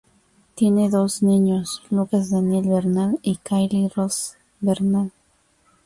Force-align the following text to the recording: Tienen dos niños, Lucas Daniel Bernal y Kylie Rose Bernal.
Tienen 0.55 0.89
dos 0.89 1.21
niños, 1.21 1.83
Lucas 1.91 2.31
Daniel 2.31 2.67
Bernal 2.67 3.19
y 3.21 3.35
Kylie 3.35 3.87
Rose 3.95 4.35
Bernal. 4.59 5.11